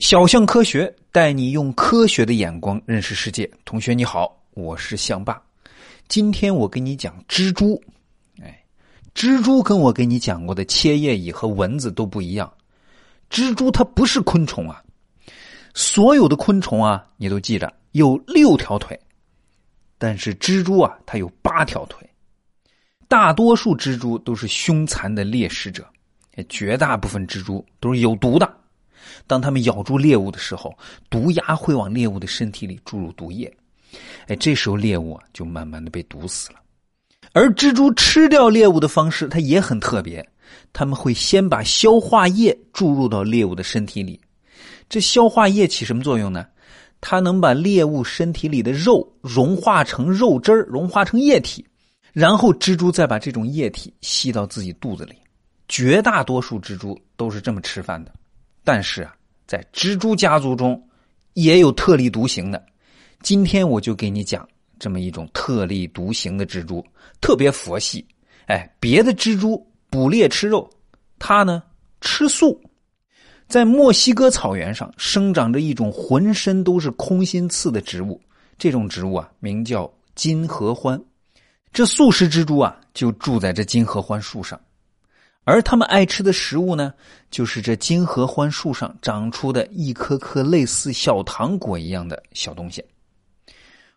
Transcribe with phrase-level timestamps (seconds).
[0.00, 3.48] 小象科学带你用科学的眼光认识世界。
[3.66, 5.40] 同学你好，我是象爸。
[6.08, 7.78] 今天我给你讲蜘蛛。
[8.40, 8.64] 哎，
[9.14, 12.50] 蜘蛛跟我给你讲过的切叶蚁和蚊子都不一样。
[13.28, 14.82] 蜘蛛它不是昆虫啊。
[15.74, 18.98] 所有的昆虫啊，你都记着有六条腿，
[19.98, 22.08] 但是蜘蛛啊，它有八条腿。
[23.06, 25.86] 大多数蜘蛛都是凶残的猎食者，
[26.48, 28.50] 绝大部分蜘蛛都是有毒的。
[29.26, 30.72] 当它们咬住猎物的时候，
[31.08, 33.52] 毒牙会往猎物的身体里注入毒液，
[34.26, 36.60] 哎，这时候猎物啊就慢慢的被毒死了。
[37.32, 40.26] 而蜘蛛吃掉猎物的方式，它也很特别，
[40.72, 44.20] 他们会先把消化液注入到猎物的身体里。
[44.88, 46.46] 这消化液起什么作用呢？
[47.00, 51.64] 它能把猎物身体里的肉融化成肉汁，融化成液体，
[52.12, 55.14] 然后蜘蛛再把这种液体吸到自己肚子里。
[55.68, 58.12] 绝大多数蜘蛛都是这么吃饭的。
[58.62, 59.14] 但是啊，
[59.46, 60.80] 在蜘蛛家族中，
[61.34, 62.64] 也有特立独行的。
[63.22, 64.48] 今天我就给你讲
[64.78, 66.84] 这么一种特立独行的蜘蛛，
[67.20, 68.04] 特别佛系。
[68.46, 70.68] 哎，别的蜘蛛捕猎吃肉，
[71.18, 71.62] 它呢
[72.00, 72.60] 吃素。
[73.46, 78.20] 在墨西哥草原上生长着一种浑身都是空心刺的植物，
[78.58, 81.00] 这种植物啊名叫金合欢。
[81.72, 84.60] 这素食蜘蛛啊就住在这金合欢树上。
[85.50, 86.94] 而他们爱吃的食物呢，
[87.28, 92.84] 就是这金合欢树上长出的一颗颗类似小糖果一样的小东西。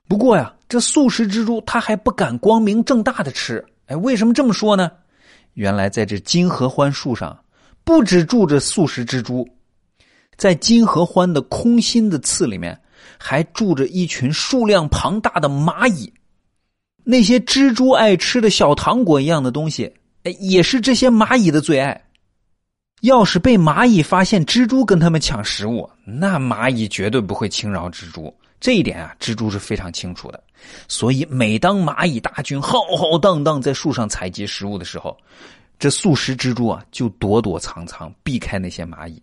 [0.07, 3.63] 不过呀，这素食蜘蛛它还不敢光明正大的吃。
[3.85, 4.91] 哎，为什么这么说呢？
[5.53, 7.37] 原来在这金合欢树上，
[7.83, 9.47] 不止住着素食蜘蛛，
[10.35, 12.75] 在金合欢的空心的刺里面，
[13.19, 16.11] 还住着一群数量庞大的蚂蚁。
[17.03, 19.93] 那些蜘蛛爱吃的小糖果一样的东西。
[20.23, 21.99] 哎，也是这些蚂蚁的最爱。
[23.01, 28.33] 要是被蚂蚁发现蜘蛛跟他们抢食物，那蚂蚁绝对不会轻饶蜘蛛。
[28.61, 30.41] 这一点啊，蜘蛛是非常清楚的。
[30.87, 35.17] 所以，每当蚂蚁大军浩浩荡荡在树上采集食物的时候，
[35.77, 39.21] 这素食蜘蛛啊就躲躲藏藏，避开那些蚂蚁，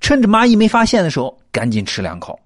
[0.00, 2.38] 趁着蚂蚁没发现的时候，赶紧吃两口。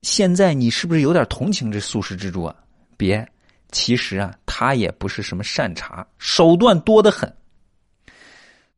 [0.00, 2.56] 现在你是不是有点同情这素食蜘蛛啊？
[2.96, 3.26] 别。
[3.74, 7.30] 其实啊，他也不是什么善茬，手段多得很。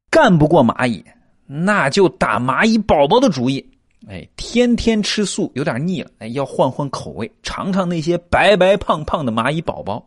[0.08, 1.04] 干不过蚂蚁，
[1.44, 3.64] 那就打蚂蚁宝宝的主意。
[4.08, 10.04] 哎，天天吃素有点腻了，哎，要换换口味，尝尝那些白白胖胖的蚂蚁宝宝。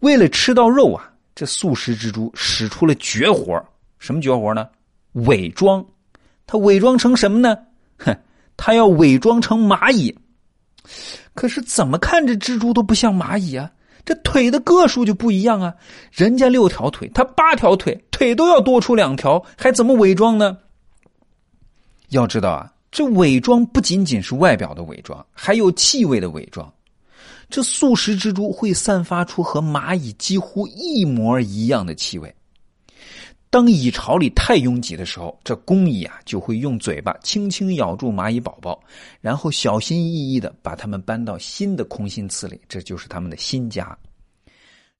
[0.00, 3.64] 为了吃到肉啊，这素食蜘蛛使出了绝活
[4.00, 4.68] 什么绝活呢？
[5.12, 5.84] 伪装。
[6.44, 7.56] 他伪装成什么呢？
[7.98, 8.16] 哼，
[8.56, 10.12] 他要伪装成蚂蚁。
[11.38, 13.70] 可是怎么看这蜘蛛都不像蚂蚁啊？
[14.04, 15.72] 这腿的个数就不一样啊！
[16.10, 20.58] 人家六条腿，它八条腿，腿都要多出两条，还怎么伪装呢？
[22.08, 26.68] 要知道啊，这伪装不仅仅是外表的伪装，还有气味的伪装。
[27.48, 32.34] 这素食蜘蛛会散发出和蚂蚁几乎一模一样的气味。
[33.50, 38.78] 当蚁巢里太拥挤的时候，这工蚁啊就会用嘴巴轻轻咬住蚂蚁宝宝，
[39.20, 43.96] 然后小心翼翼的把它们搬到新的空心刺里，这就是他们的新家。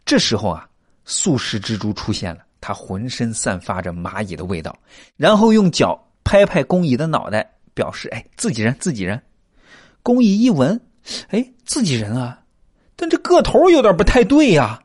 [0.07, 0.67] 这时候啊，
[1.05, 4.75] 素食蜘蛛出现了，它浑身散发着蚂蚁的味道，
[5.17, 9.21] 然后用脚拍拍工蚁的脑袋，表示：“哎，自己人，自己人。”
[10.03, 10.81] 工蚁一闻，
[11.29, 12.41] 哎，自己人啊，
[12.97, 14.83] 但这个头有点不太对呀。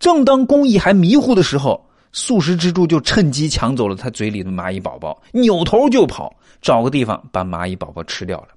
[0.00, 8.48] 正当工蚁还迷糊的时候，素食蜘蛛就趁机抢走了他嘴里的蚂蚁宝宝，扭头就跑，找个地方把蚂蚁宝宝吃掉了。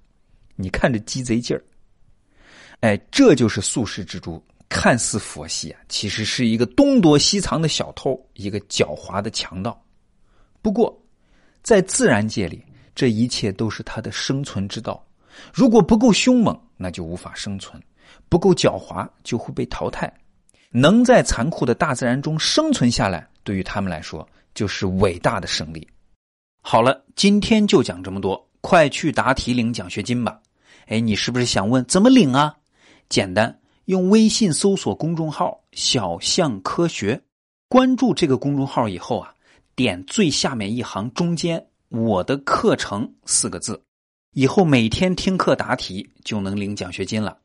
[0.55, 1.63] 你看这鸡贼劲儿！
[2.81, 9.81] 哎，这就是素食蜘蛛，看似佛系啊，其实是一个东躲西藏的小偷，一个狡猾的强盗。
[10.61, 10.93] 不过，
[11.63, 12.61] 在自然界里，
[12.93, 15.01] 这一切都是它的生存之道。
[15.53, 17.79] 如果不够凶猛，那就无法生存；
[18.27, 20.13] 不够狡猾，就会被淘汰。
[20.71, 23.25] 能在残酷的大自然中生存下来。
[23.45, 25.87] 对于他们来说，就是伟大的胜利。
[26.61, 30.41] 好了，今天就讲这么多，快去答题领奖学金吧！
[30.87, 32.57] 哎，你是不是想问怎么领啊？
[33.07, 37.21] 简单，用微信搜索公众号“小象科学”，
[37.69, 39.33] 关注这个公众号以后啊，
[39.75, 43.79] 点最下面一行中间“我的课程”四个字，
[44.33, 47.37] 以后每天听课答题就能领奖学金了。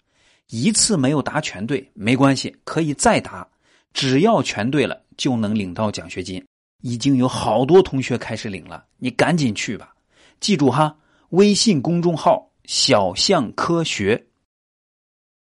[0.48, 3.46] 一次没有答全对没关系，可以再答。
[3.92, 6.42] 只要全对了，就能领到奖学金。
[6.82, 9.94] 已经有好多同学开始领了，你赶紧去吧。
[10.40, 10.96] 记住哈，
[11.28, 14.26] 微信公众号“小象科学”。